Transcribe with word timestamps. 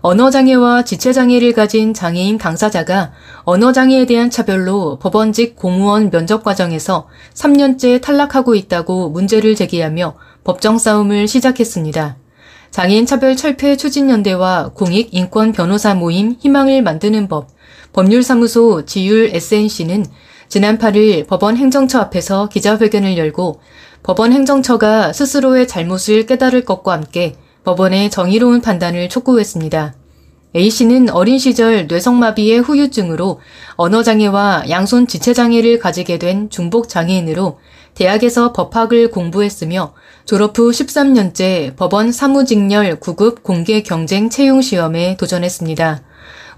언어장애와 0.00 0.84
지체장애를 0.84 1.52
가진 1.52 1.92
장애인 1.92 2.38
당사자가 2.38 3.12
언어장애에 3.44 4.06
대한 4.06 4.30
차별로 4.30 4.98
법원직 4.98 5.56
공무원 5.56 6.10
면접 6.10 6.44
과정에서 6.44 7.08
3년째 7.34 8.00
탈락하고 8.00 8.54
있다고 8.54 9.10
문제를 9.10 9.54
제기하며 9.54 10.14
법정 10.44 10.78
싸움을 10.78 11.26
시작했습니다. 11.26 12.16
장애인 12.70 13.06
차별 13.06 13.34
철폐 13.34 13.76
추진연대와 13.76 14.72
공익인권 14.74 15.52
변호사 15.52 15.94
모임 15.94 16.36
희망을 16.38 16.82
만드는 16.82 17.28
법, 17.28 17.48
법률사무소 17.92 18.84
지율 18.84 19.30
SNC는 19.34 20.04
지난 20.48 20.78
8일 20.78 21.26
법원 21.26 21.56
행정처 21.56 21.98
앞에서 21.98 22.48
기자회견을 22.48 23.18
열고 23.18 23.60
법원 24.02 24.32
행정처가 24.32 25.12
스스로의 25.12 25.66
잘못을 25.66 26.26
깨달을 26.26 26.64
것과 26.64 26.92
함께 26.92 27.34
법원의 27.64 28.10
정의로운 28.10 28.60
판단을 28.60 29.08
촉구했습니다. 29.08 29.94
A씨는 30.56 31.10
어린 31.10 31.38
시절 31.38 31.86
뇌성마비의 31.86 32.60
후유증으로 32.60 33.40
언어장애와 33.76 34.64
양손 34.70 35.06
지체장애를 35.06 35.78
가지게 35.78 36.18
된 36.18 36.48
중복장애인으로 36.48 37.58
대학에서 37.94 38.52
법학을 38.52 39.10
공부했으며 39.10 39.92
졸업 40.24 40.56
후 40.56 40.70
13년째 40.70 41.76
법원 41.76 42.12
사무직렬 42.12 43.00
9급 43.00 43.42
공개 43.42 43.82
경쟁 43.82 44.30
채용 44.30 44.62
시험에 44.62 45.16
도전했습니다. 45.16 46.02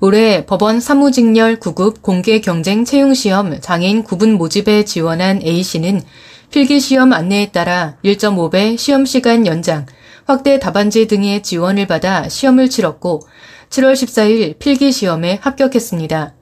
올해 0.00 0.46
법원 0.46 0.80
사무직렬 0.80 1.58
9급 1.58 2.00
공개 2.00 2.40
경쟁 2.40 2.84
채용 2.84 3.12
시험 3.14 3.60
장애인 3.60 4.04
구분 4.04 4.34
모집에 4.34 4.84
지원한 4.84 5.42
A씨는 5.42 6.02
필기시험 6.50 7.12
안내에 7.12 7.52
따라 7.52 7.96
1.5배 8.04 8.76
시험시간 8.78 9.46
연장, 9.46 9.86
확대 10.30 10.60
답안지 10.60 11.08
등의 11.08 11.42
지원을 11.42 11.88
받아 11.88 12.28
시험을 12.28 12.70
치렀고 12.70 13.22
7월 13.68 13.94
14일 13.94 14.60
필기 14.60 14.92
시험에 14.92 15.40
합격했습니다. 15.42 16.34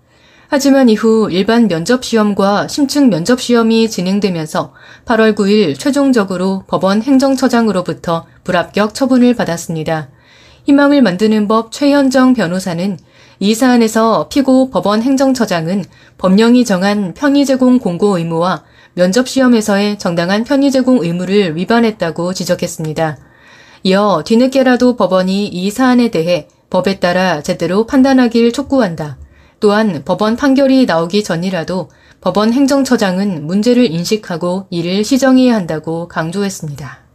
하지만 0.48 0.90
이후 0.90 1.30
일반 1.30 1.68
면접 1.68 2.04
시험과 2.04 2.68
심층 2.68 3.08
면접 3.08 3.40
시험이 3.40 3.88
진행되면서 3.88 4.74
8월 5.06 5.34
9일 5.34 5.78
최종적으로 5.78 6.64
법원 6.66 7.00
행정처장으로부터 7.00 8.26
불합격 8.44 8.92
처분을 8.92 9.34
받았습니다. 9.34 10.10
희망을 10.66 11.00
만드는 11.00 11.48
법 11.48 11.72
최현정 11.72 12.34
변호사는 12.34 12.98
이 13.40 13.54
사안에서 13.54 14.28
피고 14.28 14.68
법원 14.68 15.00
행정처장은 15.00 15.86
법령이 16.18 16.66
정한 16.66 17.14
편의 17.14 17.46
제공 17.46 17.78
공고 17.78 18.18
의무와 18.18 18.64
면접 18.92 19.26
시험에서의 19.28 19.98
정당한 19.98 20.44
편의 20.44 20.70
제공 20.70 21.02
의무를 21.02 21.56
위반했다고 21.56 22.34
지적했습니다. 22.34 23.27
이어 23.82 24.22
뒤늦게라도 24.24 24.96
법원이 24.96 25.46
이 25.48 25.70
사안에 25.70 26.10
대해 26.10 26.48
법에 26.70 27.00
따라 27.00 27.42
제대로 27.42 27.86
판단하길 27.86 28.52
촉구한다. 28.52 29.18
또한 29.60 30.02
법원 30.04 30.36
판결이 30.36 30.86
나오기 30.86 31.24
전이라도 31.24 31.88
법원 32.20 32.52
행정처장은 32.52 33.46
문제를 33.46 33.90
인식하고 33.90 34.66
이를 34.70 35.04
시정해야 35.04 35.54
한다고 35.54 36.08
강조했습니다. 36.08 37.08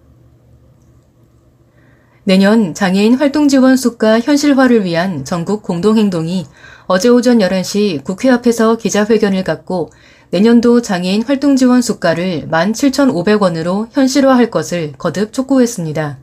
내년 2.26 2.74
장애인 2.74 3.16
활동 3.16 3.50
지원 3.50 3.76
수가 3.76 4.22
현실화를 4.22 4.86
위한 4.86 5.26
전국 5.26 5.62
공동행동이 5.62 6.46
어제 6.86 7.10
오전 7.10 7.40
11시 7.40 8.04
국회 8.06 8.30
앞에서 8.30 8.78
기자회견을 8.78 9.44
갖고 9.44 9.92
내년도 10.30 10.82
장애인 10.82 11.24
활동 11.24 11.58
지원 11.58 11.82
수가를 11.82 12.48
17,500원으로 12.50 13.90
현실화할 13.92 14.50
것을 14.52 14.94
거듭 14.98 15.34
촉구했습니다. 15.34 16.23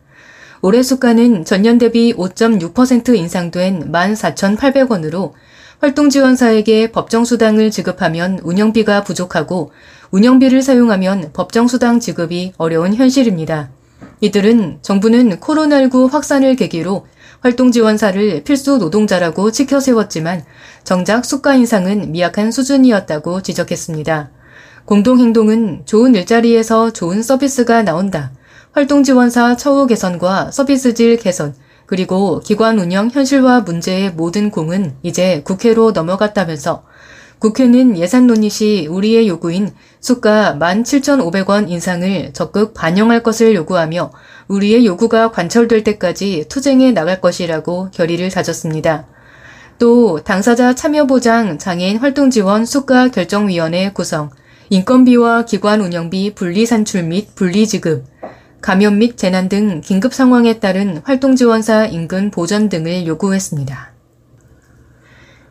올해 0.62 0.82
수가는 0.82 1.44
전년 1.44 1.78
대비 1.78 2.12
5.6% 2.12 3.16
인상된 3.16 3.90
14,800원으로 3.90 5.32
활동지원사에게 5.80 6.92
법정수당을 6.92 7.70
지급하면 7.70 8.40
운영비가 8.42 9.02
부족하고 9.04 9.72
운영비를 10.10 10.60
사용하면 10.60 11.30
법정수당 11.32 12.00
지급이 12.00 12.52
어려운 12.58 12.94
현실입니다. 12.94 13.70
이들은 14.20 14.80
정부는 14.82 15.40
코로나19 15.40 16.10
확산을 16.10 16.56
계기로 16.56 17.06
활동지원사를 17.40 18.44
필수 18.44 18.76
노동자라고 18.76 19.50
치켜 19.50 19.80
세웠지만 19.80 20.44
정작 20.84 21.24
수가 21.24 21.54
인상은 21.54 22.12
미약한 22.12 22.52
수준이었다고 22.52 23.40
지적했습니다. 23.40 24.30
공동행동은 24.84 25.82
좋은 25.86 26.14
일자리에서 26.14 26.92
좋은 26.92 27.22
서비스가 27.22 27.82
나온다. 27.82 28.32
활동 28.72 29.02
지원사 29.02 29.56
처우 29.56 29.88
개선과 29.88 30.52
서비스 30.52 30.94
질 30.94 31.16
개선, 31.16 31.54
그리고 31.86 32.38
기관 32.38 32.78
운영 32.78 33.10
현실화 33.10 33.62
문제의 33.62 34.12
모든 34.12 34.52
공은 34.52 34.94
이제 35.02 35.42
국회로 35.44 35.90
넘어갔다면서 35.90 36.84
국회는 37.40 37.98
예산 37.98 38.28
논의 38.28 38.48
시 38.48 38.86
우리의 38.88 39.26
요구인 39.26 39.72
수가 39.98 40.56
17,500원 40.60 41.68
인상을 41.68 42.32
적극 42.32 42.72
반영할 42.72 43.24
것을 43.24 43.56
요구하며 43.56 44.12
우리의 44.46 44.86
요구가 44.86 45.32
관철될 45.32 45.82
때까지 45.82 46.44
투쟁해 46.48 46.92
나갈 46.92 47.20
것이라고 47.20 47.90
결의를 47.90 48.30
다졌습니다. 48.30 49.08
또 49.80 50.22
당사자 50.22 50.74
참여 50.74 51.06
보장 51.06 51.58
장애인 51.58 51.96
활동 51.96 52.30
지원 52.30 52.64
수가 52.64 53.08
결정위원회 53.08 53.90
구성, 53.92 54.30
인건비와 54.68 55.46
기관 55.46 55.80
운영비 55.80 56.34
분리 56.36 56.66
산출 56.66 57.02
및 57.02 57.34
분리 57.34 57.66
지급, 57.66 58.04
감염 58.60 58.98
및 58.98 59.16
재난 59.16 59.48
등 59.48 59.80
긴급 59.80 60.12
상황에 60.12 60.60
따른 60.60 61.00
활동지원사 61.04 61.86
인근 61.86 62.30
보전 62.30 62.68
등을 62.68 63.06
요구했습니다. 63.06 63.92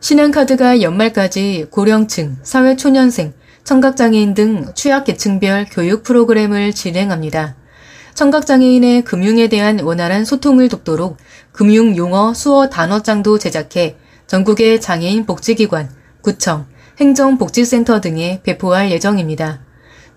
신한카드가 0.00 0.80
연말까지 0.80 1.66
고령층, 1.70 2.36
사회초년생, 2.42 3.34
청각장애인 3.64 4.34
등 4.34 4.72
취약계층별 4.74 5.66
교육 5.70 6.02
프로그램을 6.02 6.72
진행합니다. 6.72 7.56
청각장애인의 8.14 9.02
금융에 9.02 9.48
대한 9.48 9.80
원활한 9.80 10.24
소통을 10.24 10.68
돕도록 10.68 11.16
금융 11.52 11.96
용어 11.96 12.32
수어 12.34 12.68
단어장도 12.68 13.38
제작해 13.38 13.96
전국의 14.26 14.80
장애인 14.80 15.26
복지기관, 15.26 15.90
구청, 16.22 16.66
행정복지센터 16.98 18.00
등에 18.00 18.40
배포할 18.42 18.90
예정입니다. 18.90 19.69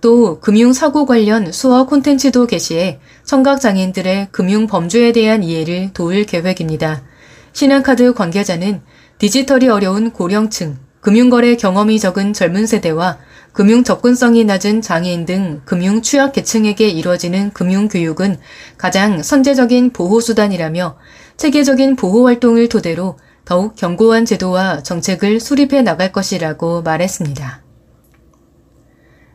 또 0.04 0.42
금융사고 0.42 1.06
관련 1.06 1.54
수어 1.54 1.86
콘텐츠도 1.86 2.46
게시해 2.46 3.00
청각장애인들의 3.24 4.28
금융 4.32 4.68
범주에 4.68 5.14
대한 5.14 5.44
이해를 5.44 5.92
도울 5.94 6.26
계획입니다. 6.26 7.04
신한카드 7.54 8.14
관계자는 8.14 8.82
디지털이 9.18 9.70
어려운 9.70 10.12
고령층, 10.12 10.76
금융거래 11.00 11.56
경험이 11.56 12.00
적은 12.00 12.34
젊은 12.34 12.68
세대와 12.68 13.20
금융 13.54 13.86
접근성이 13.86 14.44
낮은 14.44 14.82
장애인 14.82 15.26
등 15.26 15.62
금융 15.64 16.02
취약 16.02 16.34
계층에게 16.34 16.90
이루어지는 16.90 17.52
금융 17.54 17.88
교육은 17.88 18.40
가장 18.78 19.24
선제적인 19.24 19.94
보호수단이라며 19.94 20.98
체계적인 21.38 21.96
보호 21.96 22.26
활동을 22.26 22.68
토대로 22.68 23.18
더욱 23.46 23.78
견고한 23.78 24.26
제도와 24.26 24.84
정책을 24.84 25.40
수립해 25.40 25.82
나갈 25.82 26.12
것이라고 26.12 26.82
말했습니다. 26.82 27.63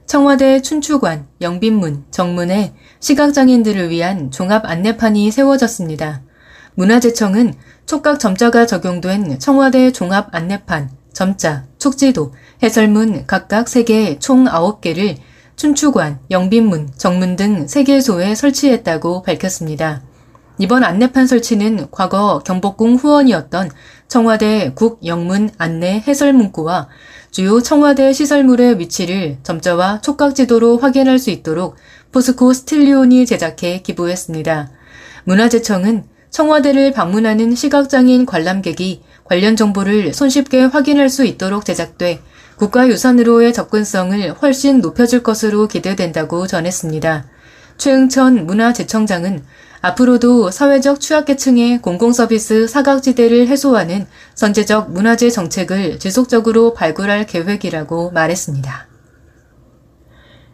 청와대 0.09 0.63
춘추관, 0.63 1.27
영빈문, 1.43 2.07
정문에 2.11 2.73
시각장애인들을 2.99 3.91
위한 3.91 4.31
종합 4.31 4.65
안내판이 4.65 5.31
세워졌습니다. 5.31 6.23
문화재청은 6.77 7.53
촉각 7.85 8.19
점자가 8.19 8.65
적용된 8.65 9.39
청와대 9.39 9.93
종합 9.93 10.35
안내판, 10.35 10.89
점자, 11.13 11.67
촉지도, 11.77 12.33
해설문 12.63 13.27
각각 13.27 13.67
3개 13.67 14.19
총 14.19 14.47
9개를 14.47 15.17
춘추관, 15.57 16.21
영빈문, 16.31 16.89
정문 16.97 17.37
등 17.37 17.67
3개소에 17.67 18.35
설치했다고 18.35 19.21
밝혔습니다. 19.25 20.08
이번 20.59 20.83
안내판 20.83 21.27
설치는 21.29 21.89
과거 21.93 22.41
경복궁 22.45 22.97
후원이었던 22.97 23.71
청와대 24.09 24.73
국영문 24.75 25.51
안내 25.57 26.03
해설 26.07 26.33
문구와 26.33 26.89
주요 27.31 27.63
청와대 27.63 28.13
시설물의 28.13 28.79
위치를 28.81 29.39
점자와 29.45 30.01
촉각 30.01 30.35
지도로 30.35 30.79
확인할 30.79 31.19
수 31.21 31.31
있도록 31.31 31.77
포스코 32.11 32.53
스틸리온이 32.53 33.27
제작해 33.27 33.83
기부했습니다. 33.83 34.71
문화재청은 35.25 36.05
청와대를 36.31 36.93
방문하는 36.93 37.55
시각장애인 37.55 38.27
관람객이 38.27 39.03
관련 39.25 39.57
정보를 39.57 40.13
손쉽게 40.13 40.63
확인할 40.65 41.09
수 41.09 41.25
있도록 41.25 41.65
제작돼 41.65 42.21
국가유산으로의 42.57 43.53
접근성을 43.53 44.33
훨씬 44.33 44.81
높여줄 44.81 45.23
것으로 45.23 45.69
기대된다고 45.69 46.47
전했습니다. 46.49 47.27
최응천 47.77 48.47
문화재청장은 48.47 49.45
앞으로도 49.81 50.51
사회적 50.51 51.01
취약계층의 51.01 51.83
공공서비스 51.83 52.67
사각지대를 52.67 53.47
해소하는 53.49 54.07
선제적 54.35 54.91
문화재 54.91 55.31
정책을 55.31 55.99
지속적으로 55.99 56.75
발굴할 56.75 57.27
계획이라고 57.27 58.11
말했습니다. 58.11 58.89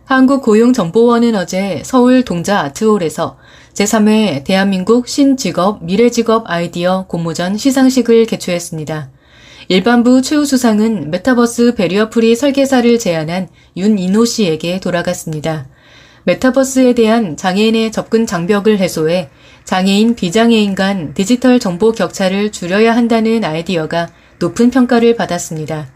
한국고용정보원은 0.05 1.35
어제 1.35 1.81
서울 1.85 2.25
동자 2.25 2.61
아트홀에서 2.61 3.39
제3회 3.73 4.45
대한민국 4.45 5.09
신직업 5.09 5.83
미래직업 5.83 6.45
아이디어 6.47 7.07
공모전 7.09 7.57
시상식을 7.57 8.27
개최했습니다. 8.27 9.11
일반부 9.69 10.21
최우수상은 10.21 11.11
메타버스 11.11 11.75
베리어프리 11.75 12.37
설계사를 12.37 12.99
제안한 12.99 13.49
윤인호 13.79 14.27
씨에게 14.27 14.79
돌아갔습니다. 14.81 15.67
메타버스에 16.25 16.95
대한 16.95 17.37
장애인의 17.37 17.93
접근 17.93 18.27
장벽을 18.27 18.79
해소해 18.79 19.29
장애인, 19.65 20.15
비장애인 20.15 20.75
간 20.75 21.15
디지털 21.15 21.59
정보 21.59 21.93
격차를 21.93 22.53
줄여야 22.53 22.97
한다는 22.97 23.45
아이디어가 23.45 24.09
높은 24.39 24.71
평가를 24.71 25.17
받았습니다. 25.17 25.89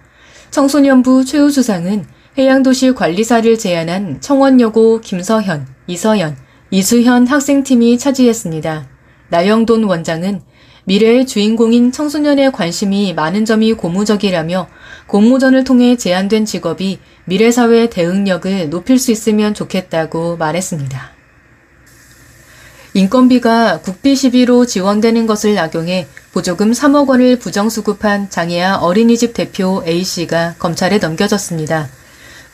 청소년부 0.51 1.25
최우수상은 1.25 2.07
해양도시 2.37 2.93
관리사를 2.93 3.59
제안한 3.59 4.21
청원여고 4.21 5.01
김서현, 5.01 5.67
이서연, 5.87 6.37
이수현 6.71 7.27
학생팀이 7.27 7.99
차지했습니다. 7.99 8.89
나영돈 9.31 9.85
원장은 9.85 10.43
미래의 10.89 11.27
주인공인 11.27 11.93
청소년의 11.93 12.51
관심이 12.53 13.13
많은 13.13 13.45
점이 13.45 13.75
고무적이라며 13.75 14.69
공모전을 15.07 15.65
통해 15.65 15.99
제안된 15.99 16.47
직업이 16.47 16.99
미래 17.27 17.51
사회 17.51 17.91
대응력을 17.91 18.71
높일 18.71 18.99
수 18.99 19.13
있으면 19.13 19.53
좋겠다고 19.53 20.39
말했습니다. 20.39 21.11
인건비가 22.95 23.83
국비 23.83 24.17
시비로 24.17 24.65
지원되는 24.65 25.27
것을 25.27 25.59
악용해 25.59 26.07
보조금 26.33 26.73
3억 26.73 27.07
원을 27.07 27.39
부정수급한 27.39 28.31
장애아 28.31 28.77
어린이집 28.77 29.35
대표 29.35 29.85
A씨가 29.87 30.55
검찰에 30.59 30.97
넘겨졌습니다. 30.97 31.91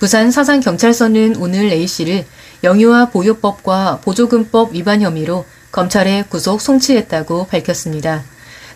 부산 0.00 0.32
사상경찰서는 0.32 1.36
오늘 1.36 1.70
A씨를 1.70 2.26
영유아 2.64 3.10
보호법과 3.10 4.00
보조금법 4.02 4.74
위반 4.74 5.02
혐의로 5.02 5.44
검찰에 5.74 6.22
구속 6.28 6.60
송치했다고 6.60 7.48
밝혔습니다. 7.48 8.22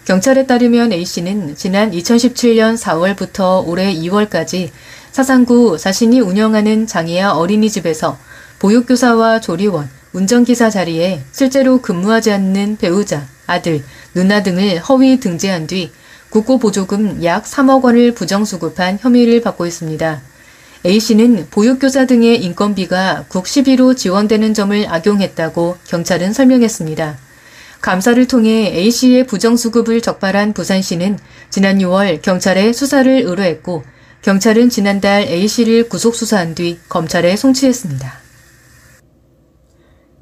경찰에 0.04 0.46
따르면 0.46 0.92
A씨는 0.92 1.54
지난 1.54 1.92
2017년 1.92 2.76
4월부터 2.76 3.64
올해 3.68 3.94
2월까지 3.94 4.70
사상구 5.12 5.78
자신이 5.78 6.18
운영하는 6.18 6.88
장애아 6.88 7.34
어린이집에서 7.34 8.18
보육교사와 8.58 9.40
조리원, 9.40 9.88
운전기사 10.12 10.70
자리에 10.70 11.22
실제로 11.30 11.80
근무하지 11.80 12.32
않는 12.32 12.78
배우자, 12.78 13.28
아들, 13.46 13.84
누나 14.12 14.42
등을 14.42 14.80
허위 14.80 15.20
등재한 15.20 15.68
뒤 15.68 15.92
국고보조금 16.30 17.22
약 17.22 17.44
3억 17.44 17.84
원을 17.84 18.12
부정수급한 18.14 18.98
혐의를 19.00 19.40
받고 19.40 19.66
있습니다. 19.66 20.20
A씨는 20.86 21.48
보육교사 21.50 22.06
등의 22.06 22.42
인건비가 22.44 23.26
국12로 23.28 23.96
지원되는 23.96 24.54
점을 24.54 24.86
악용했다고 24.88 25.76
경찰은 25.86 26.32
설명했습니다. 26.32 27.18
감사를 27.80 28.26
통해 28.26 28.72
A씨의 28.74 29.26
부정수급을 29.26 30.00
적발한 30.00 30.52
부산시는 30.52 31.18
지난 31.50 31.78
6월 31.78 32.22
경찰에 32.22 32.72
수사를 32.72 33.10
의뢰했고 33.10 33.82
경찰은 34.22 34.68
지난달 34.68 35.22
A씨를 35.22 35.88
구속수사한 35.88 36.54
뒤 36.54 36.78
검찰에 36.88 37.36
송치했습니다. 37.36 38.12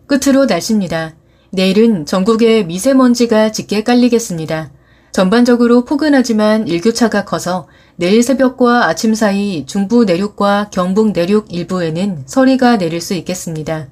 끝으로 0.07 0.47
날씨입니다. 0.47 1.17
내일은 1.51 2.07
전국에 2.07 2.63
미세먼지가 2.65 3.53
짙게 3.53 3.83
깔리겠습니다. 3.83 4.71
전반적으로 5.13 5.87
포근하지만 5.87 6.69
일교차가 6.69 7.25
커서 7.25 7.69
내일 7.99 8.23
새벽과 8.23 8.89
아침 8.89 9.15
사이 9.15 9.65
중부 9.65 10.05
내륙과 10.05 10.69
경북 10.71 11.13
내륙 11.13 11.51
일부에는 11.51 12.25
서리가 12.27 12.77
내릴 12.77 13.01
수 13.01 13.15
있겠습니다. 13.15 13.89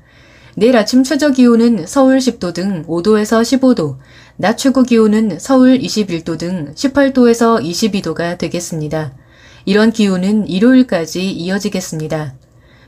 내일 0.56 0.76
아침 0.76 1.02
최저 1.02 1.30
기온은 1.30 1.86
서울 1.86 2.18
10도 2.18 2.52
등 2.52 2.84
5도에서 2.86 3.40
15도, 3.40 3.96
낮 4.36 4.58
최고 4.58 4.82
기온은 4.82 5.38
서울 5.38 5.78
21도 5.78 6.38
등 6.38 6.74
18도에서 6.74 7.62
22도가 7.62 8.36
되겠습니다. 8.36 9.14
이런 9.64 9.90
기온은 9.90 10.46
일요일까지 10.48 11.30
이어지겠습니다. 11.30 12.34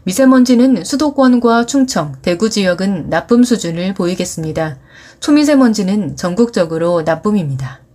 미세먼지는 0.05 0.85
수도권과 0.85 1.65
충청, 1.65 2.15
대구 2.21 2.51
지역은 2.51 3.09
나쁨 3.09 3.43
수준을 3.43 3.95
보이겠습니다. 3.95 4.77
초미세먼지는 5.21 6.17
전국적으로 6.17 7.03
나쁨입니다. 7.03 7.86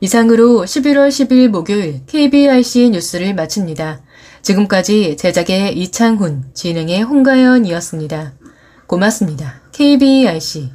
이상으로 0.00 0.64
11월 0.64 1.08
10일 1.08 1.48
목요일 1.48 2.00
KBRC 2.06 2.90
뉴스를 2.90 3.34
마칩니다. 3.34 4.00
지금까지 4.42 5.16
제작의 5.18 5.76
이창훈, 5.78 6.44
진행의 6.54 7.02
홍가연이었습니다. 7.02 8.32
고맙습니다. 8.86 9.60
KBRC 9.72 10.70